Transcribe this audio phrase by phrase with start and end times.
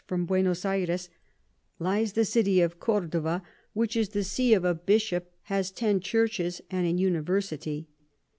[0.07, 1.09] from Buenos Ayres
[1.77, 6.59] lies the City of Cordoua, which is the See of a Bishop, has ten Churches,
[6.71, 7.87] and an University.